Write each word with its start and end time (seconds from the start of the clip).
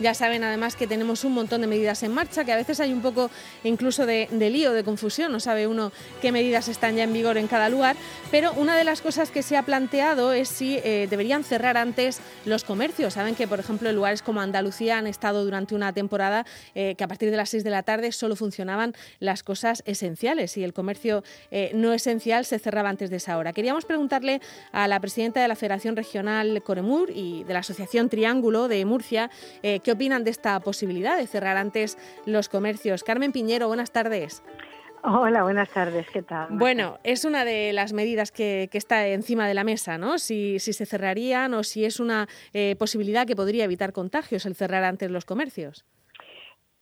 Ya 0.00 0.14
saben 0.14 0.44
además 0.44 0.76
que 0.76 0.86
tenemos 0.86 1.24
un 1.24 1.32
montón 1.32 1.60
de 1.60 1.66
medidas 1.66 2.02
en 2.04 2.12
marcha, 2.12 2.44
que 2.44 2.52
a 2.52 2.56
veces 2.56 2.78
hay 2.78 2.92
un 2.92 3.02
poco 3.02 3.30
incluso 3.64 4.06
de, 4.06 4.28
lío, 4.30 4.72
de 4.72 4.84
confusión, 4.84 5.32
no 5.32 5.40
sabe 5.40 5.66
uno 5.66 5.90
qué 6.22 6.30
medidas 6.30 6.68
están 6.68 6.94
ya 6.94 7.02
en 7.02 7.12
vigor 7.12 7.36
en 7.36 7.48
cada 7.48 7.68
lugar, 7.68 7.96
pero 8.30 8.52
una 8.52 8.76
de 8.76 8.84
las 8.84 9.00
cosas 9.00 9.32
que 9.32 9.42
se 9.42 9.56
ha 9.56 9.62
planteado 9.64 10.32
es 10.32 10.48
si 10.48 10.76
eh, 10.84 11.08
deberían 11.10 11.42
cerrar 11.42 11.76
antes 11.76 12.20
los 12.44 12.62
comercios. 12.62 13.14
Saben 13.14 13.34
que, 13.34 13.48
por 13.48 13.58
ejemplo, 13.58 13.88
en 13.88 13.96
lugares 13.96 14.22
como 14.22 14.40
Andalucía 14.40 14.98
han 14.98 15.08
estado 15.08 15.44
durante 15.44 15.74
una 15.74 15.92
temporada 15.92 16.46
eh, 16.76 16.94
que 16.96 17.04
a 17.04 17.08
partir 17.08 17.30
de 17.32 17.36
las 17.36 17.50
6 17.50 17.64
de 17.64 17.70
la 17.70 17.82
tarde 17.82 18.12
solo 18.12 18.36
funcionaban 18.36 18.94
las 19.18 19.42
cosas 19.42 19.82
esenciales 19.84 20.56
y 20.56 20.62
el 20.62 20.72
comercio 20.72 21.24
eh, 21.50 21.72
no 21.74 21.92
esencial 21.92 22.44
se 22.44 22.60
cerraba 22.60 22.88
antes 22.88 23.10
de 23.10 23.16
esa 23.16 23.36
hora. 23.36 23.52
Queríamos 23.52 23.84
preguntarle 23.84 24.40
a 24.70 24.86
la 24.86 25.00
presidenta 25.00 25.42
de 25.42 25.48
la 25.48 25.56
Federación 25.56 25.96
Regional 25.96 26.62
Coremur 26.62 27.10
y 27.10 27.42
de 27.44 27.52
la 27.52 27.60
Asociación 27.60 28.08
Triángulo 28.08 28.68
de 28.68 28.84
Murcia 28.84 29.30
¿Qué 29.88 29.92
opinan 29.92 30.22
de 30.22 30.30
esta 30.30 30.60
posibilidad 30.60 31.16
de 31.16 31.26
cerrar 31.26 31.56
antes 31.56 31.96
los 32.26 32.50
comercios? 32.50 33.02
Carmen 33.02 33.32
Piñero, 33.32 33.68
buenas 33.68 33.90
tardes. 33.90 34.42
Hola, 35.02 35.44
buenas 35.44 35.70
tardes, 35.70 36.06
¿qué 36.12 36.20
tal? 36.20 36.48
Bueno, 36.50 36.98
es 37.04 37.24
una 37.24 37.46
de 37.46 37.72
las 37.72 37.94
medidas 37.94 38.30
que, 38.30 38.68
está 38.70 39.06
encima 39.06 39.48
de 39.48 39.54
la 39.54 39.64
mesa, 39.64 39.96
¿no? 39.96 40.18
Si, 40.18 40.58
se 40.58 40.84
cerrarían 40.84 41.54
o 41.54 41.64
si 41.64 41.86
es 41.86 42.00
una 42.00 42.28
eh, 42.52 42.76
posibilidad 42.78 43.26
que 43.26 43.34
podría 43.34 43.64
evitar 43.64 43.94
contagios 43.94 44.44
el 44.44 44.56
cerrar 44.56 44.84
antes 44.84 45.10
los 45.10 45.24
comercios. 45.24 45.86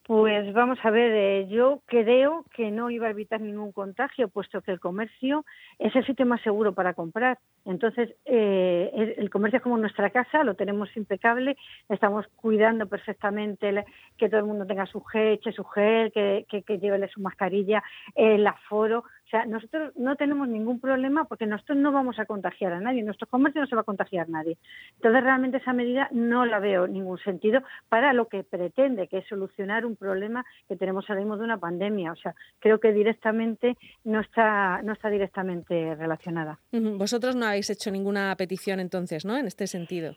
Pues 0.06 0.52
vamos 0.52 0.78
a 0.84 0.90
ver, 0.92 1.10
eh, 1.12 1.48
yo 1.48 1.82
creo 1.86 2.44
que 2.54 2.70
no 2.70 2.90
iba 2.90 3.08
a 3.08 3.10
evitar 3.10 3.40
ningún 3.40 3.72
contagio, 3.72 4.28
puesto 4.28 4.62
que 4.62 4.70
el 4.70 4.78
comercio 4.78 5.44
es 5.80 5.96
el 5.96 6.06
sitio 6.06 6.24
más 6.24 6.40
seguro 6.42 6.74
para 6.74 6.94
comprar. 6.94 7.40
Entonces, 7.64 8.14
eh, 8.24 9.14
el, 9.18 9.28
comercio 9.30 9.56
es 9.56 9.64
como 9.64 9.76
nuestra 9.78 10.10
casa, 10.10 10.44
lo 10.44 10.54
tenemos 10.54 10.96
impecable, 10.96 11.56
estamos 11.88 12.24
cuidando 12.36 12.86
perfectamente 12.86 13.84
que 14.16 14.28
todo 14.28 14.38
el 14.38 14.46
mundo 14.46 14.64
tenga 14.64 14.86
su 14.86 15.02
gel, 15.02 15.40
su 15.42 15.64
gel, 15.64 16.12
que, 16.12 16.46
que, 16.48 16.62
que 16.62 16.78
lleve 16.78 17.08
su 17.08 17.20
mascarilla, 17.20 17.82
el 18.14 18.46
aforo. 18.46 19.02
O 19.26 19.28
sea, 19.28 19.44
nosotros 19.44 19.92
no 19.96 20.14
tenemos 20.14 20.48
ningún 20.48 20.78
problema 20.78 21.24
porque 21.24 21.46
nosotros 21.46 21.78
no 21.78 21.90
vamos 21.90 22.18
a 22.20 22.26
contagiar 22.26 22.72
a 22.72 22.80
nadie, 22.80 23.02
nuestro 23.02 23.26
comercio 23.26 23.60
no 23.60 23.66
se 23.66 23.74
va 23.74 23.80
a 23.80 23.84
contagiar 23.84 24.28
nadie. 24.28 24.56
Entonces, 24.94 25.24
realmente 25.24 25.56
esa 25.56 25.72
medida 25.72 26.08
no 26.12 26.46
la 26.46 26.60
veo 26.60 26.86
ningún 26.86 27.18
sentido 27.18 27.60
para 27.88 28.12
lo 28.12 28.28
que 28.28 28.44
pretende, 28.44 29.08
que 29.08 29.18
es 29.18 29.26
solucionar 29.26 29.84
un 29.84 29.96
problema 29.96 30.46
que 30.68 30.76
tenemos 30.76 31.08
ahora 31.08 31.22
mismo 31.22 31.36
de 31.36 31.44
una 31.44 31.58
pandemia. 31.58 32.12
O 32.12 32.16
sea, 32.16 32.36
creo 32.60 32.78
que 32.78 32.92
directamente 32.92 33.76
no 34.04 34.20
está, 34.20 34.80
no 34.82 34.92
está 34.92 35.10
directamente 35.10 35.96
relacionada. 35.96 36.60
Vosotros 36.72 37.34
no 37.34 37.46
habéis 37.46 37.68
hecho 37.70 37.90
ninguna 37.90 38.34
petición 38.36 38.78
entonces, 38.78 39.24
¿no? 39.24 39.36
En 39.36 39.46
este 39.46 39.66
sentido. 39.66 40.14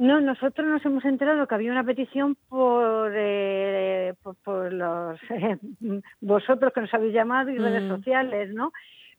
No, 0.00 0.18
nosotros 0.18 0.66
nos 0.66 0.82
hemos 0.86 1.04
enterado 1.04 1.46
que 1.46 1.54
había 1.54 1.70
una 1.70 1.84
petición 1.84 2.34
por, 2.48 3.12
eh, 3.14 4.14
por, 4.42 4.72
los 4.72 5.20
eh, 5.28 5.58
vosotros 6.22 6.72
que 6.72 6.80
nos 6.80 6.94
habéis 6.94 7.12
llamado 7.12 7.50
y 7.50 7.58
redes 7.58 7.82
mm. 7.82 7.88
sociales, 7.96 8.54
¿no? 8.54 8.72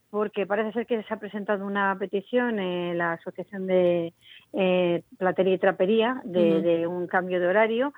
Porque 0.09 0.47
parece 0.47 0.71
ser 0.73 0.87
que 0.87 1.03
se 1.03 1.13
ha 1.13 1.19
presentado 1.19 1.67
una 1.67 1.95
petición 1.99 2.57
en 2.57 2.97
la 2.97 3.13
Asociación 3.13 3.67
de 3.67 4.15
eh, 4.53 5.03
Platería 5.19 5.53
y 5.53 5.59
Trapería 5.59 6.19
de 6.23 6.87
un 6.87 7.05
cambio 7.05 7.39
de 7.39 7.45
horario 7.45 7.93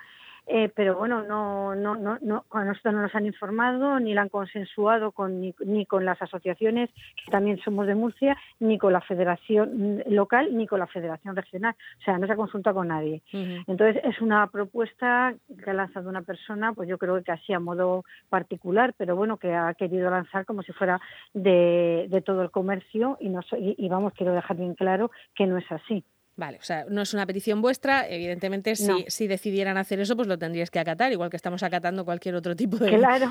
eh, 0.45 0.69
pero 0.75 0.97
bueno, 0.97 1.23
no, 1.23 1.75
no, 1.75 1.95
no, 1.95 2.17
no, 2.21 2.43
con 2.49 2.67
nosotros 2.67 2.93
no 2.93 3.01
nos 3.01 3.15
han 3.15 3.25
informado, 3.25 3.99
ni 3.99 4.13
la 4.13 4.23
han 4.23 4.29
consensuado 4.29 5.11
con, 5.11 5.39
ni, 5.41 5.85
con 5.85 6.05
las 6.05 6.21
asociaciones, 6.21 6.89
que 6.93 7.31
también 7.31 7.59
somos 7.59 7.87
de 7.87 7.95
Murcia, 7.95 8.37
ni 8.59 8.77
con 8.77 8.93
la 8.93 9.01
federación 9.01 10.03
local, 10.07 10.55
ni 10.55 10.67
con 10.67 10.79
la 10.79 10.87
federación 10.87 11.35
regional. 11.35 11.75
O 11.99 12.03
sea, 12.03 12.17
no 12.17 12.27
se 12.27 12.33
ha 12.33 12.37
consultado 12.37 12.75
con 12.75 12.89
nadie. 12.89 13.21
Entonces, 13.31 14.01
es 14.03 14.21
una 14.21 14.47
propuesta 14.47 15.33
que 15.63 15.69
ha 15.69 15.73
lanzado 15.73 16.09
una 16.09 16.21
persona, 16.21 16.73
pues 16.73 16.89
yo 16.89 16.97
creo 16.97 17.23
que 17.23 17.31
así 17.31 17.53
a 17.53 17.59
modo 17.59 18.03
particular, 18.29 18.93
pero 18.97 19.15
bueno, 19.15 19.37
que 19.37 19.53
ha 19.53 19.73
querido 19.75 20.09
lanzar 20.09 20.45
como 20.45 20.61
si 20.63 20.73
fuera 20.73 20.99
de, 21.33 22.07
de 22.09 22.21
todo 22.21 22.41
el 22.41 22.51
comercio 22.51 23.17
y, 23.19 23.29
no, 23.29 23.41
y 23.57 23.87
vamos, 23.87 24.13
quiero 24.13 24.33
dejar 24.33 24.57
bien 24.57 24.75
claro 24.75 25.11
que 25.35 25.47
no 25.47 25.57
es 25.57 25.71
así. 25.71 26.03
Vale, 26.35 26.57
o 26.57 26.63
sea, 26.63 26.85
no 26.89 27.03
es 27.03 27.13
una 27.13 27.27
petición 27.27 27.61
vuestra, 27.61 28.07
evidentemente 28.09 28.75
si, 28.75 29.05
si 29.07 29.27
decidieran 29.27 29.77
hacer 29.77 29.99
eso, 29.99 30.15
pues 30.15 30.27
lo 30.27 30.39
tendríais 30.39 30.71
que 30.71 30.79
acatar, 30.79 31.11
igual 31.11 31.29
que 31.29 31.35
estamos 31.35 31.61
acatando 31.61 32.05
cualquier 32.05 32.33
otro 32.33 32.55
tipo 32.55 32.77
de, 32.77 32.89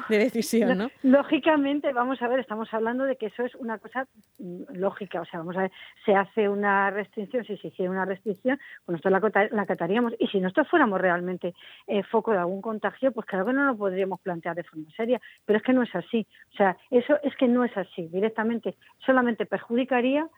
de 0.08 0.18
decisión, 0.18 0.78
¿no? 0.78 0.90
Lógicamente, 1.02 1.92
vamos 1.92 2.22
a 2.22 2.28
ver, 2.28 2.38
estamos 2.38 2.72
hablando 2.72 3.02
de 3.04 3.16
que 3.16 3.26
eso 3.26 3.42
es 3.44 3.56
una 3.56 3.78
cosa 3.78 4.06
mm, 4.38 4.74
lógica, 4.74 5.20
o 5.20 5.24
sea, 5.24 5.40
vamos 5.40 5.56
a 5.56 5.62
ver, 5.62 5.72
se 6.04 6.14
hace 6.14 6.48
una 6.48 6.90
restricción, 6.90 7.44
si 7.44 7.56
se 7.56 7.68
hiciera 7.68 7.90
una 7.90 8.04
restricción, 8.04 8.60
pues 8.84 9.02
nosotros 9.02 9.32
la, 9.34 9.48
la 9.50 9.62
acataríamos, 9.62 10.12
y 10.20 10.28
si 10.28 10.38
nosotros 10.38 10.68
fuéramos 10.68 11.00
realmente 11.00 11.54
eh, 11.88 12.04
foco 12.04 12.30
de 12.30 12.38
algún 12.38 12.62
contagio, 12.62 13.10
pues 13.10 13.26
claro 13.26 13.46
que 13.46 13.52
no 13.52 13.64
lo 13.64 13.76
podríamos 13.76 14.20
plantear 14.20 14.54
de 14.54 14.62
forma 14.62 14.88
seria, 14.96 15.20
pero 15.44 15.56
es 15.56 15.64
que 15.64 15.72
no 15.72 15.82
es 15.82 15.92
así, 15.96 16.24
o 16.52 16.56
sea, 16.56 16.76
eso 16.92 17.18
es 17.24 17.34
que 17.34 17.48
no 17.48 17.64
es 17.64 17.76
así, 17.76 18.06
directamente 18.12 18.76
solamente 19.04 19.44
perjudicaría 19.44 20.28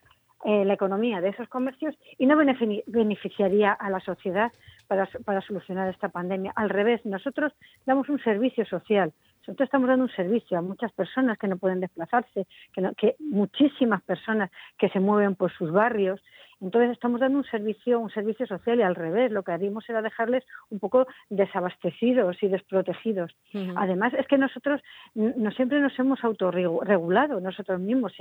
eh, 0.44 0.64
la 0.64 0.74
economía 0.74 1.20
de 1.20 1.30
esos 1.30 1.48
comercios 1.48 1.94
y 2.18 2.26
no 2.26 2.36
beneficiaría 2.36 3.72
a 3.72 3.88
la 3.88 4.00
sociedad 4.00 4.52
para, 4.86 5.08
para, 5.24 5.40
solucionar 5.40 5.88
esta 5.88 6.10
pandemia. 6.10 6.52
Al 6.54 6.68
revés, 6.68 7.04
nosotros 7.06 7.52
damos 7.86 8.08
un 8.10 8.22
servicio 8.22 8.66
social. 8.66 9.12
Nosotros 9.40 9.66
estamos 9.66 9.88
dando 9.88 10.04
un 10.04 10.10
servicio 10.10 10.58
a 10.58 10.62
muchas 10.62 10.92
personas 10.92 11.38
que 11.38 11.48
no 11.48 11.56
pueden 11.56 11.80
desplazarse, 11.80 12.46
que, 12.74 12.90
que 12.96 13.16
muchísimas 13.18 14.02
personas 14.02 14.50
que 14.78 14.90
se 14.90 15.00
mueven 15.00 15.34
por 15.34 15.50
sus 15.52 15.72
barrios 15.72 16.20
entonces 16.60 16.92
estamos 16.92 17.20
dando 17.20 17.38
un 17.38 17.44
servicio, 17.44 18.00
un 18.00 18.10
servicio 18.10 18.46
social 18.46 18.78
y 18.78 18.82
al 18.82 18.94
revés, 18.94 19.32
lo 19.32 19.42
que 19.42 19.52
haríamos 19.52 19.88
era 19.88 20.02
dejarles 20.02 20.44
un 20.70 20.78
poco 20.78 21.06
desabastecidos 21.30 22.42
y 22.42 22.48
desprotegidos. 22.48 23.34
Además 23.76 24.12
es 24.14 24.26
que 24.26 24.38
nosotros 24.38 24.80
no 25.14 25.50
siempre 25.52 25.80
nos 25.80 25.98
hemos 25.98 26.22
autorregulado 26.24 27.40
nosotros 27.40 27.80
mismos 27.80 28.12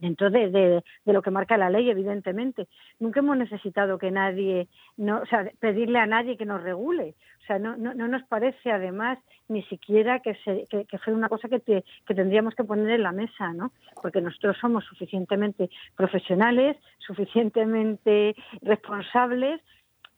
dentro 0.00 0.30
de, 0.30 0.82
lo 1.04 1.22
que 1.22 1.30
marca 1.30 1.56
la 1.56 1.70
ley, 1.70 1.90
evidentemente. 1.90 2.66
Nunca 2.98 3.20
hemos 3.20 3.36
necesitado 3.36 3.98
que 3.98 4.10
nadie, 4.10 4.68
no, 4.96 5.20
o 5.20 5.26
sea, 5.26 5.50
pedirle 5.60 5.98
a 5.98 6.06
nadie 6.06 6.36
que 6.36 6.46
nos 6.46 6.62
regule. 6.62 7.14
O 7.46 7.48
sea, 7.48 7.60
no, 7.60 7.76
no, 7.76 7.94
nos 7.94 8.24
parece 8.24 8.72
además 8.72 9.20
ni 9.46 9.62
siquiera 9.64 10.18
que, 10.18 10.34
se, 10.44 10.66
que, 10.68 10.98
fuera 10.98 11.16
una 11.16 11.28
cosa 11.28 11.48
que, 11.48 11.60
que 11.60 12.14
tendríamos 12.14 12.56
que 12.56 12.64
poner 12.64 12.90
en 12.90 13.04
la 13.04 13.12
mesa, 13.12 13.52
¿no? 13.52 13.70
Porque 14.02 14.20
nosotros 14.20 14.56
somos 14.60 14.84
suficientemente 14.84 15.70
profesionales, 15.94 16.76
suficientemente 16.98 18.34
responsables 18.62 19.60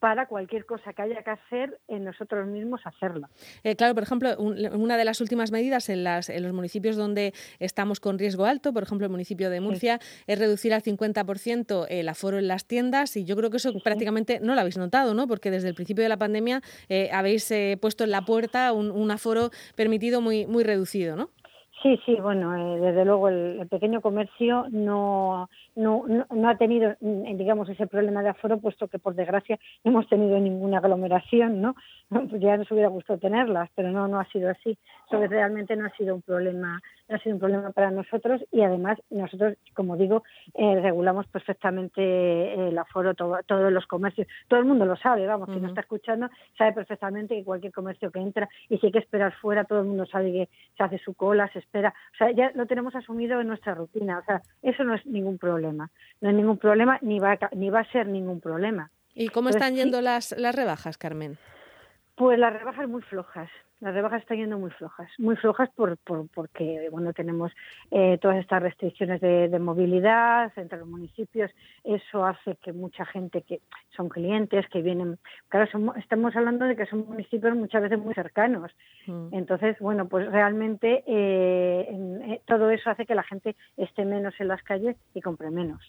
para 0.00 0.26
cualquier 0.26 0.64
cosa 0.64 0.92
que 0.92 1.03
haya 1.03 1.22
que 1.22 1.31
hacer 1.31 1.78
en 1.88 2.04
nosotros 2.04 2.47
mismos 2.47 2.81
hacerla. 2.84 3.28
Eh, 3.64 3.76
claro, 3.76 3.94
por 3.94 4.03
ejemplo, 4.03 4.36
una 4.38 4.97
de 4.97 5.04
las 5.04 5.20
últimas 5.20 5.50
medidas 5.50 5.88
en, 5.88 6.04
las, 6.04 6.28
en 6.28 6.42
los 6.42 6.53
municipios 6.53 6.97
donde 6.97 7.32
estamos 7.59 8.00
con 8.00 8.19
riesgo 8.19 8.44
alto, 8.44 8.72
por 8.72 8.82
ejemplo, 8.82 9.06
el 9.06 9.10
municipio 9.10 9.50
de 9.50 9.60
Murcia, 9.60 9.98
es 10.26 10.38
reducir 10.38 10.72
al 10.72 10.82
50% 10.82 11.87
el 11.88 12.08
aforo 12.08 12.38
en 12.38 12.48
las 12.48 12.66
tiendas 12.66 13.16
y 13.16 13.25
yo 13.25 13.37
creo 13.37 13.50
que 13.50 13.56
eso 13.56 13.72
prácticamente 13.82 14.41
no 14.41 14.54
lo 14.54 14.60
habéis 14.60 14.78
notado, 14.78 15.14
¿no? 15.14 15.26
Porque 15.26 15.50
desde 15.50 15.69
el 15.69 15.75
principio 15.75 16.03
de 16.03 16.08
la 16.08 16.16
pandemia 16.16 16.62
eh, 16.88 17.10
habéis 17.12 17.50
eh, 17.50 17.76
puesto 17.81 18.04
en 18.04 18.10
la 18.10 18.22
puerta 18.22 18.72
un, 18.72 18.91
un 18.91 19.10
aforo 19.10 19.50
permitido 19.75 20.20
muy, 20.20 20.47
muy 20.47 20.62
reducido, 20.64 21.16
¿no? 21.16 21.31
Sí, 21.82 22.00
sí, 22.04 22.16
bueno, 22.16 22.56
eh, 22.56 22.80
desde 22.80 23.04
luego 23.04 23.28
el, 23.28 23.64
pequeño 23.70 24.00
comercio 24.00 24.66
no, 24.70 25.48
no, 25.76 26.04
no, 26.30 26.48
ha 26.48 26.56
tenido, 26.56 26.96
mm, 27.00 27.36
digamos, 27.36 27.68
ese 27.68 27.86
problema 27.86 28.22
de 28.22 28.30
aforo, 28.30 28.58
puesto 28.58 28.88
que 28.88 28.98
por 28.98 29.14
desgracia 29.14 29.58
no 29.84 29.92
hemos 29.92 30.08
tenido 30.08 30.40
ninguna 30.40 30.78
aglomeración, 30.78 31.60
¿no? 31.60 31.76
Pues 32.30 32.40
ya 32.40 32.56
nos 32.56 32.70
hubiera 32.72 32.88
gustado 32.88 33.20
tenerlas, 33.20 33.70
pero 33.76 33.90
no, 33.92 34.08
no 34.08 34.18
ha 34.18 34.24
sido 34.26 34.50
así. 34.50 34.76
Eso 35.06 35.24
realmente 35.26 35.76
no 35.76 35.86
ha 35.86 35.90
sido 35.90 36.16
un 36.16 36.22
problema 36.22 36.80
ha 37.08 37.18
sido 37.18 37.34
un 37.34 37.40
problema 37.40 37.70
para 37.70 37.90
nosotros 37.90 38.42
y 38.52 38.60
además 38.62 38.98
nosotros, 39.10 39.56
como 39.74 39.96
digo, 39.96 40.24
eh, 40.54 40.80
regulamos 40.80 41.26
perfectamente 41.28 42.68
el 42.68 42.76
aforo, 42.76 43.14
todo, 43.14 43.38
todos 43.46 43.72
los 43.72 43.86
comercios. 43.86 44.26
Todo 44.48 44.60
el 44.60 44.66
mundo 44.66 44.84
lo 44.84 44.96
sabe, 44.96 45.26
vamos, 45.26 45.48
quien 45.48 45.62
no 45.62 45.68
está 45.68 45.80
escuchando 45.80 46.28
sabe 46.56 46.72
perfectamente 46.72 47.34
que 47.34 47.44
cualquier 47.44 47.72
comercio 47.72 48.10
que 48.10 48.20
entra 48.20 48.48
y 48.69 48.78
si 48.78 48.86
hay 48.86 48.92
que 48.92 48.98
esperar 48.98 49.32
fuera, 49.40 49.64
todo 49.64 49.81
el 49.81 49.86
mundo 49.86 50.06
sabe 50.06 50.32
que 50.32 50.48
se 50.76 50.82
hace 50.82 50.98
su 50.98 51.14
cola, 51.14 51.50
se 51.52 51.60
espera. 51.69 51.94
O 52.15 52.17
sea, 52.17 52.31
ya 52.32 52.50
lo 52.55 52.67
tenemos 52.67 52.94
asumido 52.94 53.41
en 53.41 53.49
nuestra 53.49 53.75
rutina. 53.75 54.19
O 54.19 54.25
sea, 54.25 54.43
eso 54.62 54.85
no 54.85 54.94
es 54.94 55.06
ningún 55.06 55.38
problema. 55.38 55.91
No 56.20 56.31
es 56.31 56.35
ningún 56.35 56.59
problema 56.59 56.99
ni 57.03 57.20
va 57.20 57.32
a, 57.32 57.50
ni 57.55 57.70
va 57.70 57.81
a 57.81 57.93
ser 57.93 58.09
ningún 58.09 58.41
problema. 58.41 58.91
¿Y 59.15 59.29
cómo 59.29 59.49
están 59.49 59.75
yendo 59.75 60.00
las, 60.00 60.35
las 60.38 60.55
rebajas, 60.55 60.97
Carmen? 60.97 61.38
Pues 62.19 62.37
las 62.37 62.53
rebajas 62.53 62.88
muy 62.88 63.00
flojas. 63.03 63.49
Las 63.79 63.94
rebajas 63.94 64.23
están 64.23 64.38
yendo 64.38 64.59
muy 64.59 64.73
flojas, 64.73 65.09
muy 65.19 65.37
flojas 65.37 65.70
por, 65.76 65.97
por 65.99 66.29
porque 66.35 66.88
bueno 66.91 67.12
tenemos 67.12 67.53
eh, 67.93 68.19
todas 68.20 68.38
estas 68.38 68.61
restricciones 68.61 69.20
de, 69.20 69.56
movilidad 69.61 70.50
entre 70.56 70.79
los 70.79 70.88
municipios. 70.88 71.49
Eso 71.85 72.26
hace 72.26 72.56
que 72.56 72.73
mucha 72.73 73.06
gente 73.06 73.43
que 73.43 73.61
son 73.97 74.09
clientes 74.09 74.67
que 74.69 74.82
vienen, 74.82 75.20
claro, 75.49 75.94
estamos 75.97 76.35
hablando 76.35 76.65
de 76.65 76.75
que 76.75 76.87
son 76.87 77.06
municipios 77.06 77.55
muchas 77.55 77.82
veces 77.82 78.00
muy 78.00 78.15
cercanos. 78.15 78.73
Mm. 79.06 79.29
Entonces, 79.35 79.79
bueno, 79.79 80.09
pues 80.09 80.29
realmente 80.29 81.05
eh, 81.06 81.87
eh, 81.88 82.41
todo 82.47 82.70
eso 82.70 82.91
hace 82.91 83.06
que 83.06 83.15
la 83.15 83.23
gente 83.23 83.55
esté 83.76 84.05
menos 84.05 84.35
en 84.41 84.49
las 84.49 84.62
calles 84.65 84.97
y 85.15 85.20
compre 85.20 85.53
menos. 85.53 85.81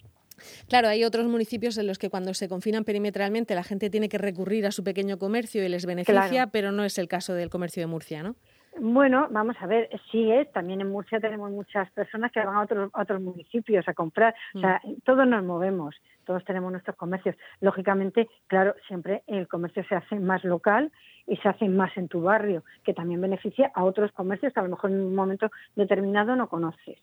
Claro, 0.68 0.88
hay 0.88 1.04
otros 1.04 1.26
municipios 1.26 1.78
en 1.78 1.88
los 1.88 1.98
que 1.98 2.10
cuando 2.10 2.34
se 2.34 2.48
confinan 2.48 2.84
perimetralmente 2.84 3.56
la 3.56 3.64
gente 3.64 3.90
tiene 3.90 4.10
que 4.10 4.18
recurrir 4.18 4.66
a 4.66 4.72
su 4.72 4.84
pequeño 4.84 5.18
comercio 5.18 5.64
y 5.66 5.70
les 5.70 5.86
beneficia, 5.86 6.48
pero 6.48 6.72
no 6.72 6.84
es 6.84 6.98
el 6.98 7.08
caso 7.08 7.34
del 7.34 7.50
comercio 7.50 7.82
de 7.82 7.88
Murcia, 7.88 8.24
¿no? 8.24 8.36
Bueno, 8.82 9.28
vamos 9.32 9.58
a 9.60 9.68
ver, 9.68 9.90
sí 10.12 10.32
es, 10.32 10.50
también 10.54 10.80
en 10.80 10.90
Murcia 10.90 11.20
tenemos 11.20 11.52
muchas 11.52 11.92
personas 11.92 12.32
que 12.32 12.40
van 12.40 12.56
a 12.56 12.62
otros, 12.62 12.90
otros 12.94 13.22
municipios 13.22 13.86
a 13.88 13.94
comprar, 13.94 14.34
o 14.56 14.60
sea, 14.60 14.80
mm. 14.84 15.02
todos 15.04 15.28
nos 15.28 15.44
movemos, 15.44 15.96
todos 16.24 16.46
tenemos 16.46 16.72
nuestros 16.72 16.96
comercios. 16.96 17.36
Lógicamente, 17.60 18.30
claro, 18.48 18.76
siempre 18.88 19.24
el 19.28 19.48
comercio 19.48 19.84
se 19.90 19.96
hace 19.96 20.16
más 20.20 20.44
local 20.44 20.92
y 21.30 21.38
se 21.38 21.48
hace 21.48 21.70
más 21.70 21.96
en 21.96 22.08
tu 22.08 22.22
barrio, 22.22 22.64
que 22.84 22.94
también 22.94 23.22
beneficia 23.22 23.72
a 23.76 23.84
otros 23.84 24.12
comercios 24.12 24.52
que 24.52 24.60
a 24.60 24.64
lo 24.64 24.70
mejor 24.70 24.92
en 24.92 25.02
un 25.02 25.16
momento 25.16 25.50
determinado 25.76 26.36
no 26.36 26.50
conoces. 26.50 26.98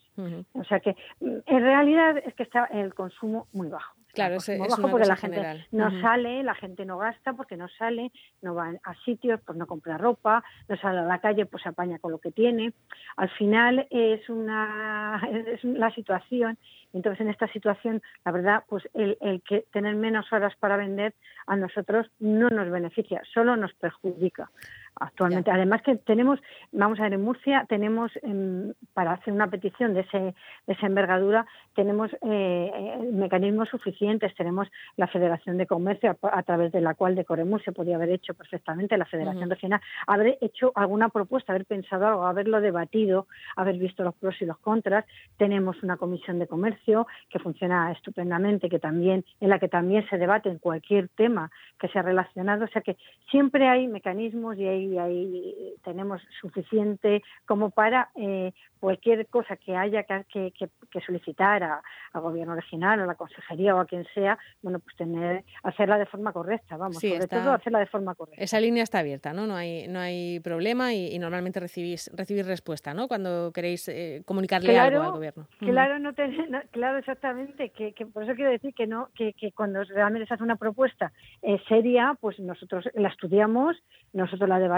O 0.53 0.65
sea 0.65 0.81
que 0.81 0.97
mm, 1.21 1.37
en 1.47 1.61
realidad 1.63 2.19
es 2.19 2.35
que 2.35 2.43
está 2.43 2.65
el 2.67 2.95
consumo 2.95 3.47
muy 3.53 3.69
bajo. 3.69 3.95
Claro, 4.17 4.37
es, 4.37 4.59
bajo 4.59 4.91
porque 4.91 5.07
la 5.07 5.17
gente 5.17 5.67
no 5.71 6.01
sale, 6.01 6.43
la 6.43 6.55
gente 6.55 6.87
no 6.87 6.97
gasta 6.97 7.35
porque 7.35 7.57
no 7.57 7.69
sale, 7.69 8.11
no 8.41 8.55
va 8.55 8.73
a 8.83 8.95
sitios, 9.05 9.41
pues 9.45 9.59
no 9.59 9.67
compra 9.67 9.99
ropa, 9.99 10.43
no 10.69 10.77
sale 10.79 11.01
a 11.01 11.03
la 11.03 11.21
calle, 11.21 11.45
pues 11.45 11.63
se 11.63 11.69
apaña 11.69 11.99
con 11.99 12.13
lo 12.13 12.19
que 12.19 12.33
tiene. 12.33 12.73
Al 13.17 13.29
final 13.29 13.87
es 13.91 14.27
una 14.31 15.21
es 15.53 15.63
la 15.65 15.91
situación. 15.91 16.57
Entonces 16.95 17.21
en 17.21 17.29
esta 17.29 17.47
situación, 17.49 18.03
la 18.25 18.33
verdad, 18.33 18.65
pues 18.69 18.89
el, 18.95 19.19
el 19.21 19.43
que 19.43 19.67
tener 19.71 19.95
menos 19.97 20.33
horas 20.33 20.55
para 20.57 20.79
vender 20.79 21.15
a 21.47 21.55
nosotros 21.55 22.11
no 22.19 22.49
nos 22.49 22.71
beneficia, 22.71 23.21
solo 23.35 23.55
nos 23.55 23.75
perjudica 23.75 24.51
actualmente. 24.99 25.51
Además 25.51 25.83
que 25.83 25.97
tenemos, 25.97 26.41
vamos 26.73 26.99
a 26.99 27.05
ver, 27.05 27.15
en 27.15 27.23
Murcia 27.23 27.67
tenemos, 27.69 28.11
em, 28.23 28.73
para 28.95 29.13
hacer 29.13 29.33
una 29.33 29.49
petición 29.49 29.95
de, 29.95 30.01
ese, 30.01 30.19
de 30.67 30.73
esa 30.73 30.87
envergadura, 30.87 31.47
tenemos 31.75 32.13
eh, 32.15 32.19
eh, 32.23 33.11
mecanismos 33.13 33.69
suficientes. 33.69 34.35
Tenemos 34.35 34.69
la 34.97 35.07
Federación 35.07 35.59
de 35.59 35.67
Comercio, 35.67 36.17
a, 36.23 36.43
través 36.43 36.73
de 36.73 36.81
la 36.81 36.95
cual 36.95 37.15
de 37.15 37.25
Coremur 37.25 37.63
se 37.63 37.73
podía 37.73 37.97
haber 37.97 38.11
hecho 38.11 38.35
perfectamente, 38.35 38.97
la 38.97 39.05
Federación 39.05 39.51
Regional, 39.51 39.81
haber 40.07 40.39
hecho 40.41 40.73
alguna 40.75 41.09
propuesta, 41.09 41.53
haber 41.53 41.67
pensado 41.67 42.07
algo, 42.07 42.27
haberlo 42.27 42.61
debatido, 42.61 43.27
haber 43.57 43.77
visto 43.77 44.03
los 44.03 44.15
pros 44.15 44.41
y 44.41 44.47
los 44.47 44.59
contras. 44.59 45.05
Tenemos 45.37 45.83
una 45.83 45.97
comisión 45.97 46.39
de 46.39 46.47
comercio 46.47 47.07
que 47.29 47.39
funciona 47.39 47.93
estupendamente, 47.93 48.69
que 48.69 48.79
también, 48.79 49.25
en 49.41 49.51
la 49.51 49.59
que 49.59 49.69
también 49.69 50.09
se 50.09 50.19
debate 50.19 50.49
en 50.49 50.59
cualquier 50.59 51.09
tema 51.09 51.51
que 51.79 51.89
sea 51.89 52.03
relacionado. 52.03 52.65
O 52.65 52.69
sea 52.69 52.83
que 52.83 52.97
siempre 53.31 53.69
hay 53.69 53.87
mecanismos 53.87 54.57
y 54.57 54.67
hay 54.67 54.86
y 54.87 54.99
ahí 54.99 55.75
tenemos 55.85 56.23
suficiente 56.41 57.23
como 57.47 57.71
para 57.71 58.11
eh, 58.17 58.53
cualquier 58.81 59.27
cosa 59.27 59.57
que 59.57 59.77
haya 59.77 60.05
que, 60.05 60.53
que, 60.53 61.01
solicitar 61.05 61.63
al 61.63 62.23
gobierno 62.23 62.55
regional, 62.55 63.01
a 63.01 63.07
la 63.07 63.15
consejería 63.15 63.75
o 63.75 63.81
a 63.81 63.87
quien 63.87 64.07
sea, 64.15 64.39
bueno, 64.63 64.79
pues 64.81 64.97
tener 64.97 65.45
hacerla 65.63 65.99
de 65.99 66.07
forma 66.07 66.33
correcta, 66.33 66.77
vamos, 66.77 66.99
sobre 66.99 67.27
todo 67.27 67.53
hacerla 67.53 67.81
de 67.81 67.87
forma 67.87 68.15
correcta. 68.15 68.43
Esa 68.43 68.61
línea 68.61 68.83
está 68.83 69.01
abierta, 69.01 69.33
¿no? 69.33 69.47
No 69.47 69.57
hay 69.57 69.89
no 69.89 69.99
hay 69.99 70.41
problema 70.41 70.95
y, 70.95 71.19
normalmente 71.19 71.61
recibís 71.61 72.11
recibís 72.15 72.47
respuesta, 72.47 72.95
¿no? 72.95 73.09
Cuando 73.09 73.51
queréis 73.53 73.89
eh, 73.89 74.23
comunicarle 74.25 74.79
algo 74.79 75.03
al 75.03 75.13
gobierno. 75.13 75.49
Claro, 75.59 75.99
no, 75.99 76.13
claro, 76.71 76.99
exactamente, 76.99 77.71
que, 77.71 77.93
por 78.07 78.23
eso 78.25 78.35
quiero 78.35 78.51
decir 78.51 78.75
que 78.75 78.87
no 78.87 79.09
que, 79.15 79.35
cuando 79.53 79.83
realmente 79.85 80.27
se 80.27 80.35
hace 80.35 80.43
una 80.43 80.57
propuesta 80.57 81.13
eh, 81.43 81.59
seria, 81.69 82.17
pues 82.21 82.39
nosotros 82.39 82.89
la 82.95 83.09
estudiamos, 83.09 83.77
nosotros 84.13 84.49
la 84.49 84.59
debatimos 84.59 84.76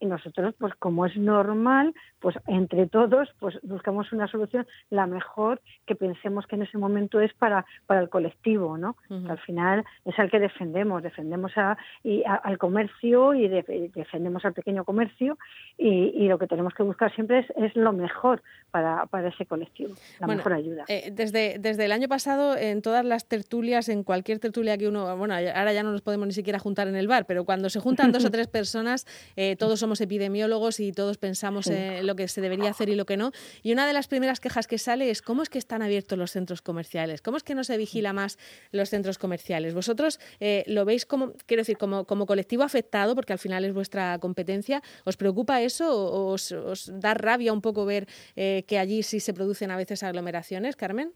y 0.00 0.06
nosotros, 0.06 0.54
pues 0.58 0.74
como 0.76 1.06
es 1.06 1.16
normal, 1.16 1.94
pues 2.20 2.36
entre 2.46 2.86
todos 2.86 3.28
pues 3.38 3.58
buscamos 3.62 4.12
una 4.12 4.26
solución 4.28 4.66
la 4.90 5.06
mejor 5.06 5.60
que 5.86 5.94
pensemos 5.94 6.46
que 6.46 6.56
en 6.56 6.62
ese 6.62 6.78
momento 6.78 7.20
es 7.20 7.32
para, 7.34 7.64
para 7.86 8.00
el 8.00 8.08
colectivo, 8.08 8.78
¿no? 8.78 8.96
Al 9.28 9.38
final 9.38 9.84
es 10.04 10.18
al 10.18 10.30
que 10.30 10.38
defendemos, 10.38 11.02
defendemos 11.02 11.52
a, 11.56 11.76
y 12.02 12.22
al 12.24 12.58
comercio 12.58 13.34
y, 13.34 13.48
defendemos 13.48 14.44
al 14.44 14.54
pequeño 14.54 14.84
comercio 14.84 15.38
y, 15.78 16.26
lo 16.26 16.38
que 16.38 16.48
tenemos 16.48 16.74
que 16.74 16.82
buscar 16.82 17.14
siempre 17.14 17.40
es, 17.40 17.46
es 17.56 17.76
lo 17.76 17.92
mejor 17.92 18.42
para, 18.72 19.06
para 19.06 19.28
ese 19.28 19.46
colectivo, 19.46 19.94
la 20.18 20.26
mejor 20.26 20.52
ayuda. 20.52 20.84
Eh, 20.88 21.10
desde, 21.12 21.58
desde 21.60 21.84
el 21.84 21.92
año 21.92 22.08
pasado, 22.08 22.56
en 22.56 22.82
todas 22.82 23.04
las 23.04 23.28
tertulias, 23.28 23.88
en 23.88 24.02
cualquier 24.02 24.40
tertulia 24.40 24.76
que 24.76 24.88
uno, 24.88 25.16
bueno, 25.16 25.34
ahora 25.34 25.72
ya 25.72 25.84
no 25.84 25.92
nos 25.92 26.02
podemos 26.02 26.26
ni 26.26 26.32
siquiera 26.32 26.58
juntar 26.58 26.88
en 26.88 26.96
el 26.96 27.06
bar, 27.06 27.26
pero 27.26 27.44
cuando 27.44 27.70
se 27.70 27.78
juntan 27.78 28.10
dos 28.10 28.24
o 28.24 28.30
tres 28.32 28.48
personas, 28.48 29.06
eh, 29.36 29.56
todos 29.56 29.80
somos 29.80 30.00
epidemiólogos 30.00 30.80
y 30.80 30.92
todos 30.92 31.18
pensamos 31.18 31.66
en 31.68 32.06
lo 32.06 32.14
que 32.16 32.28
se 32.28 32.40
debería 32.40 32.70
hacer 32.70 32.88
y 32.88 32.94
lo 32.94 33.04
que 33.04 33.16
no. 33.16 33.32
Y 33.62 33.72
una 33.72 33.86
de 33.86 33.92
las 33.92 34.08
primeras 34.08 34.40
quejas 34.40 34.66
que 34.66 34.78
sale 34.78 35.10
es 35.10 35.22
cómo 35.22 35.42
es 35.42 35.48
que 35.48 35.58
están 35.58 35.82
abiertos 35.82 36.18
los 36.18 36.30
centros 36.30 36.62
comerciales, 36.62 37.22
cómo 37.22 37.36
es 37.36 37.42
que 37.42 37.54
no 37.54 37.64
se 37.64 37.76
vigila 37.76 38.12
más 38.12 38.38
los 38.72 38.90
centros 38.90 39.18
comerciales. 39.18 39.74
Vosotros 39.74 40.18
eh, 40.40 40.64
lo 40.66 40.84
veis 40.84 41.06
como, 41.06 41.32
quiero 41.46 41.62
decir, 41.62 41.78
como, 41.78 42.04
como 42.04 42.26
colectivo 42.26 42.62
afectado, 42.62 43.14
porque 43.14 43.32
al 43.32 43.38
final 43.38 43.64
es 43.64 43.72
vuestra 43.72 44.18
competencia. 44.18 44.82
¿Os 45.04 45.16
preocupa 45.16 45.60
eso 45.62 45.86
o 45.90 46.32
os, 46.32 46.92
da 47.00 47.14
rabia 47.14 47.52
un 47.52 47.60
poco 47.60 47.86
ver 47.86 48.06
eh, 48.36 48.64
que 48.68 48.78
allí 48.78 49.02
sí 49.02 49.20
se 49.20 49.34
producen 49.34 49.70
a 49.70 49.76
veces 49.76 50.02
aglomeraciones, 50.02 50.76
Carmen? 50.76 51.12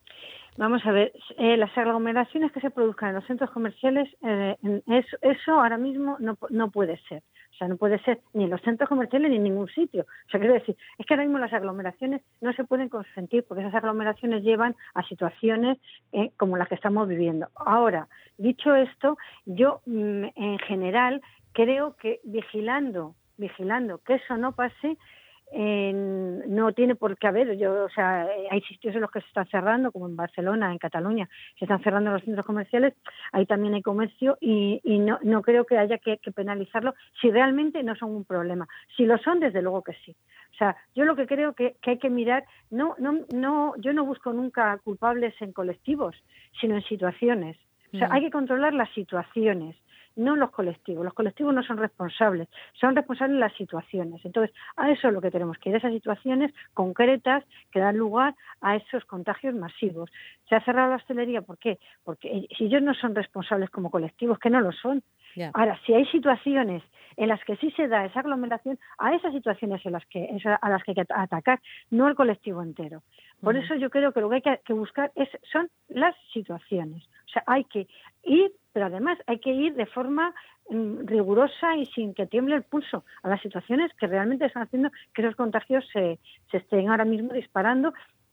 Vamos 0.57 0.85
a 0.85 0.93
ver, 0.93 1.13
eh, 1.39 1.57
las 1.57 1.77
aglomeraciones 1.79 2.53
que 2.53 2.61
se 2.61 2.71
produzcan 2.71 3.11
en 3.11 3.15
los 3.17 3.27
centros 3.27 3.51
comerciales, 3.51 4.09
eso, 4.21 5.17
eso, 5.23 5.53
ahora 5.53 5.79
mismo 5.79 6.17
no, 6.19 6.37
no 6.51 6.71
puede 6.71 7.01
ser. 7.09 7.23
Sea, 7.61 7.69
no 7.69 7.77
puede 7.77 7.99
ser 7.99 8.21
ni 8.33 8.45
en 8.45 8.51
los 8.51 8.63
centros 8.63 8.89
comerciales 8.89 9.31
ni 9.31 9.37
en 9.37 9.43
ningún 9.45 9.69
sitio. 9.69 10.05
O 10.05 10.31
sea, 10.31 10.41
quiero 10.41 10.55
decir, 10.55 10.79
es 10.97 11.05
que 11.05 11.13
ahora 11.13 11.25
mismo 11.25 11.39
las 11.39 11.53
aglomeraciones 11.53 12.23
no 12.41 12.55
se 12.55 12.65
pueden 12.65 12.89
consentir 12.89 13.45
porque 13.47 13.63
esas 13.63 13.75
aglomeraciones 13.75 14.43
llevan 14.43 14.75
a 14.95 15.03
situaciones 15.03 15.77
eh, 16.13 16.31
como 16.39 16.57
las 16.57 16.69
que 16.69 16.75
estamos 16.75 17.07
viviendo. 17.07 17.49
Ahora, 17.55 18.09
dicho 18.39 18.75
esto, 18.75 19.19
yo 19.45 19.83
mm, 19.85 20.25
en 20.37 20.59
general 20.61 21.21
creo 21.53 21.97
que 21.97 22.21
vigilando, 22.25 23.15
vigilando 23.37 23.99
que 23.99 24.15
eso 24.15 24.39
no 24.39 24.53
pase, 24.53 24.97
no 25.53 26.73
tiene 26.73 26.95
por 26.95 27.19
qué 27.19 27.27
haber, 27.27 27.57
yo, 27.57 27.85
o 27.85 27.89
sea, 27.89 28.29
hay 28.51 28.61
sitios 28.63 28.95
en 28.95 29.01
los 29.01 29.11
que 29.11 29.21
se 29.21 29.27
están 29.27 29.49
cerrando, 29.49 29.91
como 29.91 30.07
en 30.07 30.17
Barcelona, 30.17 30.71
en 30.71 30.79
Cataluña, 30.79 31.29
se 31.59 31.65
están 31.65 31.83
cerrando 31.83 32.13
los 32.13 32.23
centros 32.23 32.47
comerciales, 32.47 32.95
ahí 33.33 33.47
también 33.47 33.75
hay 33.75 33.83
comercio 33.83 34.39
y, 34.41 34.81
no, 34.85 35.19
no 35.23 35.43
creo 35.43 35.65
que 35.65 35.79
haya 35.79 35.99
que, 35.99 36.19
penalizarlo 36.35 36.95
si 37.21 37.31
realmente 37.31 37.83
no 37.83 37.97
son 37.97 38.11
un 38.11 38.25
problema. 38.25 38.69
Si 38.97 39.05
lo 39.05 39.19
son, 39.19 39.41
desde 39.41 39.63
luego 39.63 39.83
que 39.83 39.95
sí. 40.05 40.15
O 40.53 40.57
sea, 40.57 40.77
yo 40.95 41.05
lo 41.05 41.17
que 41.17 41.27
creo 41.27 41.55
que, 41.55 41.77
que 41.83 41.91
hay 41.91 41.99
que 41.99 42.11
mirar, 42.11 42.45
no, 42.71 42.95
no, 42.99 43.21
no, 43.33 43.75
yo 43.79 43.93
no 43.93 44.05
busco 44.05 44.33
nunca 44.33 44.79
culpables 44.85 45.35
en 45.41 45.53
colectivos, 45.53 46.15
sino 46.61 46.77
en 46.77 46.83
situaciones. 46.83 47.57
O 47.93 47.99
sea, 47.99 48.09
mm. 48.09 48.13
hay 48.13 48.21
que 48.23 48.31
controlar 48.31 48.73
las 48.75 48.91
situaciones 48.91 49.77
no 50.17 50.37
los 50.37 50.51
colectivos. 50.51 51.05
Los 51.05 51.15
colectivos 51.15 51.55
no 51.55 51.63
son 51.63 51.79
responsables, 51.79 52.49
son 52.75 52.95
responsables 52.95 53.39
las 53.39 53.53
situaciones. 53.55 54.25
Entonces, 54.25 54.55
a 54.77 54.91
eso 54.91 55.09
es 55.09 55.15
lo 55.15 55.21
que 55.21 55.31
tenemos 55.31 55.59
que 55.59 55.71
ir, 55.71 55.75
a 55.77 55.79
esas 55.79 55.93
situaciones 55.93 56.53
concretas 56.75 57.45
que 57.71 57.81
dan 57.81 57.97
lugar 57.97 58.35
a 58.61 58.77
esos 58.77 59.05
contagios 59.05 59.55
masivos. 59.55 60.11
Se 60.49 60.57
ha 60.57 60.65
cerrado 60.65 60.91
la 60.91 60.97
hostelería, 60.97 61.43
¿por 61.43 61.59
qué? 61.59 61.79
Porque 62.05 62.49
si 62.57 62.65
ellos 62.65 62.83
no 62.83 62.95
son 62.95 63.15
responsables 63.15 63.71
como 63.71 63.91
colectivos, 63.91 64.39
que 64.39 64.51
no 64.51 64.61
lo 64.61 64.73
son. 64.73 65.03
Ahora, 65.55 65.79
si 65.87 65.95
hay 65.95 66.07
situaciones 66.07 66.83
en 67.17 67.29
las 67.29 67.43
que 67.45 67.57
sí 67.57 67.71
se 67.73 67.87
da 67.87 68.05
esa 68.05 68.21
aglomeración, 68.21 68.79
a 68.99 69.15
esas 69.15 69.33
situaciones 69.33 69.85
en 69.85 69.93
las 69.93 70.05
que, 70.07 70.29
a 70.61 70.69
las 70.69 70.83
que 70.83 70.91
hay 70.91 70.95
que 70.95 71.07
atacar, 71.09 71.61
no 71.91 72.07
al 72.07 72.15
colectivo 72.15 72.63
entero. 72.63 73.03
Por 73.43 73.57
eso 73.57 73.75
yo 73.75 73.91
creo 73.91 74.13
que 74.13 74.21
lo 74.21 74.29
que 74.29 74.37
hay 74.37 74.59
que, 74.65 74.73
buscar 74.73 75.11
es, 75.15 75.29
son 75.53 75.71
las 75.89 76.15
situaciones. 76.33 77.05
O 77.05 77.33
sea, 77.33 77.43
hay 77.47 77.65
que 77.65 77.87
ir 78.25 78.53
pero 78.73 78.87
además 78.87 79.19
hay 79.27 79.39
que 79.39 79.51
ir 79.51 79.75
de 79.75 79.87
forma 79.87 80.35
mm, 80.69 81.07
rigurosa 81.07 81.77
y 81.77 81.87
sin 81.87 82.15
que 82.15 82.27
tiemble 82.27 82.55
el 82.55 82.63
pulso 82.63 83.05
a 83.23 83.29
las 83.29 83.41
situaciones 83.41 83.93
que 83.99 84.07
realmente 84.07 84.47
están 84.47 84.63
haciendo 84.63 84.91
que 85.15 85.23
esos 85.23 85.37
contagios 85.37 85.85
se, 85.93 86.19
se 86.51 86.59
estén 86.59 86.89
ahora 86.89 87.05
mismo 87.05 87.33
disparando 87.33 87.93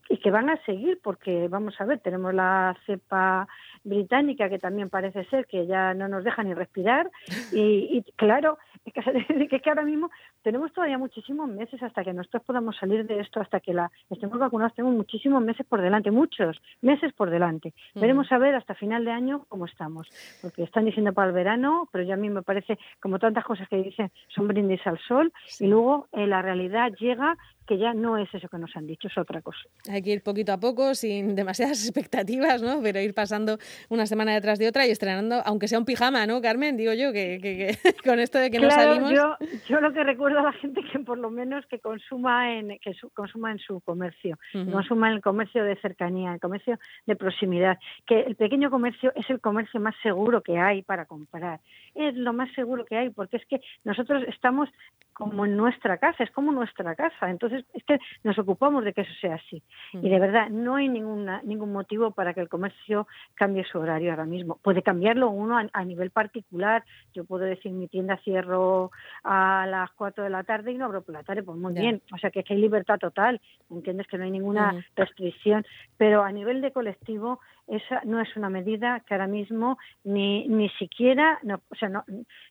y 0.09 0.17
que 0.17 0.31
van 0.31 0.49
a 0.49 0.63
seguir 0.63 0.99
porque 1.03 1.47
vamos 1.47 1.79
a 1.79 1.85
ver 1.85 1.99
tenemos 1.99 2.33
la 2.33 2.75
cepa 2.85 3.47
británica 3.83 4.49
que 4.49 4.59
también 4.59 4.89
parece 4.89 5.25
ser 5.25 5.45
que 5.47 5.67
ya 5.67 5.93
no 5.93 6.07
nos 6.07 6.23
deja 6.23 6.43
ni 6.43 6.53
respirar 6.53 7.09
y, 7.51 8.03
claro 8.15 8.57
es 8.85 8.93
que, 8.93 9.55
es 9.55 9.61
que 9.61 9.69
ahora 9.69 9.83
mismo 9.83 10.09
tenemos 10.43 10.71
todavía 10.73 10.97
muchísimos 10.97 11.49
meses 11.49 11.81
hasta 11.81 12.03
que 12.03 12.13
nosotros 12.13 12.43
podamos 12.43 12.77
salir 12.77 13.05
de 13.05 13.19
esto 13.19 13.39
hasta 13.39 13.59
que 13.59 13.73
la 13.73 13.91
estemos 14.09 14.39
vacunados 14.39 14.73
tenemos 14.73 14.95
muchísimos 14.95 15.41
meses 15.41 15.65
por 15.67 15.81
delante 15.81 16.11
muchos 16.11 16.61
meses 16.81 17.13
por 17.13 17.29
delante. 17.29 17.73
Veremos 17.95 18.31
a 18.31 18.37
ver 18.37 18.55
hasta 18.55 18.75
final 18.75 19.05
de 19.05 19.11
año 19.11 19.45
cómo 19.49 19.65
estamos 19.65 20.07
porque 20.41 20.63
están 20.63 20.85
diciendo 20.85 21.13
para 21.13 21.29
el 21.29 21.33
verano 21.33 21.89
pero 21.91 22.03
ya 22.03 22.15
a 22.15 22.17
mí 22.17 22.29
me 22.29 22.41
parece 22.41 22.77
como 23.01 23.19
tantas 23.19 23.43
cosas 23.45 23.67
que 23.69 23.77
dicen 23.77 24.11
son 24.27 24.47
brindis 24.47 24.85
al 24.85 24.99
sol 24.99 25.31
y 25.59 25.67
luego 25.67 26.07
eh, 26.11 26.27
la 26.27 26.41
realidad 26.41 26.91
llega 26.99 27.37
que 27.67 27.77
ya 27.77 27.93
no 27.93 28.17
es 28.17 28.33
eso 28.33 28.47
que 28.47 28.57
nos 28.57 28.75
han 28.75 28.87
dicho, 28.87 29.07
es 29.07 29.17
otra 29.17 29.41
cosa. 29.41 29.59
Hay 29.91 30.01
que 30.01 30.11
ir 30.11 30.23
poquito 30.23 30.53
a 30.53 30.59
poco, 30.59 30.95
sin 30.95 31.35
demasiadas 31.35 31.85
expectativas, 31.85 32.61
¿no? 32.61 32.81
Pero 32.81 32.99
ir 32.99 33.13
pasando 33.13 33.57
una 33.89 34.05
semana 34.05 34.33
detrás 34.33 34.57
de 34.57 34.67
otra 34.67 34.87
y 34.87 34.91
estrenando, 34.91 35.41
aunque 35.45 35.67
sea 35.67 35.77
un 35.77 35.85
pijama, 35.85 36.25
¿no, 36.25 36.41
Carmen? 36.41 36.77
Digo 36.77 36.93
yo 36.93 37.11
que, 37.11 37.39
que, 37.41 37.77
con 38.09 38.19
esto 38.19 38.39
de 38.39 38.49
que 38.49 38.59
no 38.59 38.71
salimos. 38.71 39.11
Yo, 39.11 39.35
yo 39.67 39.81
lo 39.81 39.93
que 39.93 40.03
recuerdo 40.03 40.39
a 40.39 40.43
la 40.43 40.53
gente 40.53 40.81
que 40.81 40.99
por 40.99 41.17
lo 41.17 41.29
menos 41.29 41.65
que 41.67 41.79
consuma 41.79 42.53
en 42.53 42.79
que 42.79 42.95
consuma 43.13 43.51
en 43.51 43.59
su 43.59 43.81
comercio, 43.81 44.37
consuma 44.71 45.09
en 45.09 45.15
el 45.15 45.21
comercio 45.21 45.63
de 45.63 45.75
cercanía, 45.77 46.33
el 46.33 46.39
comercio 46.39 46.79
de 47.05 47.15
proximidad, 47.15 47.77
que 48.05 48.21
el 48.21 48.35
pequeño 48.35 48.69
comercio 48.69 49.11
es 49.15 49.29
el 49.29 49.39
comercio 49.41 49.79
más 49.79 49.95
seguro 50.01 50.41
que 50.41 50.57
hay 50.57 50.81
para 50.81 51.05
comprar. 51.05 51.59
Es 51.97 52.15
lo 52.15 52.31
más 52.31 52.51
seguro 52.53 52.85
que 52.85 52.95
hay 52.95 53.09
porque 53.09 53.37
es 53.37 53.45
que 53.47 53.59
nosotros 53.83 54.23
estamos 54.27 54.69
como 55.17 55.47
en 55.47 55.57
nuestra 55.57 55.97
casa, 55.97 56.23
es 56.23 56.29
como 56.29 56.51
nuestra 56.51 56.93
casa. 56.93 57.31
Entonces, 57.31 57.65
es 57.73 57.83
que 57.85 57.97
nos 58.23 58.37
ocupamos 58.37 58.83
de 58.83 58.93
que 58.93 59.01
eso 59.01 59.13
sea 59.19 59.35
así. 59.35 59.63
Y 59.91 60.09
de 60.09 60.19
verdad, 60.19 60.49
no 60.51 60.75
hay 60.75 60.87
ninguna, 60.89 61.41
ningún 61.43 61.73
motivo 61.73 62.11
para 62.11 62.35
que 62.35 62.41
el 62.41 62.49
comercio 62.49 63.07
cambie 63.33 63.65
su 63.65 63.79
horario 63.79 64.11
ahora 64.11 64.25
mismo. 64.25 64.59
Puede 64.61 64.83
cambiarlo 64.83 65.31
uno 65.31 65.57
a, 65.73 65.83
nivel 65.85 66.11
particular. 66.11 66.83
Yo 67.15 67.25
puedo 67.25 67.45
decir, 67.45 67.71
mi 67.71 67.87
tienda 67.87 68.17
cierro 68.17 68.91
a 69.23 69.65
las 69.67 69.89
4 69.93 70.23
de 70.23 70.29
la 70.29 70.43
tarde 70.43 70.71
y 70.71 70.77
no 70.77 70.85
abro 70.85 71.01
por 71.01 71.15
la 71.15 71.23
tarde. 71.23 71.41
Pues 71.41 71.57
muy 71.57 71.73
bien. 71.73 72.03
O 72.13 72.19
sea, 72.19 72.29
que, 72.29 72.41
es 72.41 72.45
que 72.45 72.53
hay 72.53 72.61
libertad 72.61 72.99
total. 72.99 73.41
¿Entiendes? 73.71 74.05
Que 74.05 74.19
no 74.19 74.23
hay 74.25 74.31
ninguna 74.31 74.85
restricción. 74.95 75.65
Pero 75.97 76.23
a 76.23 76.31
nivel 76.31 76.61
de 76.61 76.71
colectivo, 76.71 77.39
esa 77.67 78.01
no 78.05 78.21
es 78.21 78.35
una 78.37 78.49
medida 78.49 79.01
que 79.07 79.15
ahora 79.15 79.27
mismo 79.27 79.79
ni, 80.03 80.47
ni 80.47 80.69
siquiera, 80.77 81.39
no, 81.41 81.59
o 81.69 81.75
sea, 81.75 81.86
no, 81.89 82.05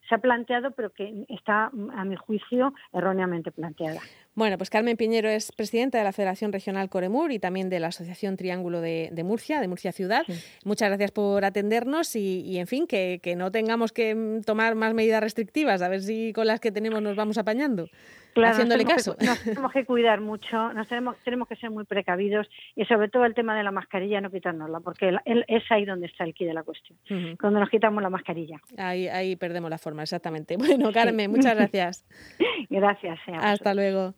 se 0.09 0.15
ha 0.15 0.19
planteado, 0.19 0.73
pero 0.73 0.91
que 0.91 1.25
está, 1.29 1.71
a 1.95 2.05
mi 2.05 2.17
juicio, 2.17 2.75
erróneamente 2.93 3.51
planteada. 3.51 4.01
Bueno, 4.37 4.59
pues 4.59 4.69
Carmen 4.69 4.99
Piñero 4.99 5.31
es 5.31 5.51
presidenta 5.51 5.97
de 5.97 6.05
la 6.05 6.13
Federación 6.13 6.53
Regional 6.53 6.91
Coremur 6.91 7.33
y 7.33 7.39
también 7.39 7.71
de 7.71 7.81
la 7.81 7.87
Asociación 7.87 8.37
Triángulo 8.37 8.83
de, 8.83 9.11
Murcia, 9.25 9.63
de 9.63 9.67
Murcia 9.67 9.93
Ciudad. 9.93 10.25
Muchas 10.63 10.91
gracias 10.91 11.11
por 11.11 11.43
atendernos 11.47 12.15
y, 12.17 12.59
en 12.59 12.67
fin, 12.67 12.87
que, 12.87 13.19
que, 13.23 13.35
no 13.35 13.51
tengamos 13.51 13.93
que 13.93 14.15
mm, 14.15 14.43
tomar 14.43 14.75
más 14.75 14.93
medidas 14.93 15.23
restrictivas, 15.23 15.81
a 15.81 15.89
ver 15.89 16.03
si 16.03 16.35
con 16.35 16.47
las 16.47 16.61
que 16.61 16.71
tenemos 16.71 17.01
nos 17.01 17.17
vamos 17.17 17.39
apañando. 17.39 17.89
Claro, 18.35 18.53
haciéndole 18.53 18.85
caso. 18.85 19.17
nos 19.25 19.43
tenemos 19.43 19.73
que 19.73 19.87
cuidar 19.87 20.21
mucho, 20.21 20.71
nos 20.75 20.87
tenemos, 20.87 21.17
tenemos 21.25 21.49
que 21.49 21.57
ser 21.57 21.71
muy 21.71 21.85
precavidos 21.85 22.47
y 22.75 22.85
sobre 22.85 23.09
todo 23.09 23.25
el 23.25 23.35
tema 23.35 23.57
de 23.57 23.65
la 23.65 23.71
mascarilla 23.71 24.21
no 24.21 24.31
quitárnosla, 24.31 24.81
porque 24.81 25.17
es 25.25 25.63
ahí 25.71 25.87
donde 25.87 26.09
está 26.09 26.25
el 26.25 26.35
quid 26.35 26.49
de 26.49 26.53
la 26.53 26.63
cuestión, 26.63 26.99
cuando 27.41 27.59
nos 27.59 27.71
quitamos 27.71 28.03
la 28.03 28.11
mascarilla. 28.11 28.61
Ahí, 28.77 29.09
ahí 29.09 29.37
perdemos 29.37 29.71
la 29.71 29.79
forma, 29.79 30.03
exactamente. 30.03 30.59
Bueno, 30.67 30.93
Carmen, 30.93 31.31
muchas 31.31 31.55
gracias. 31.57 32.05
gracias. 32.69 33.19
Hasta 33.41 33.73
luego. 33.73 34.15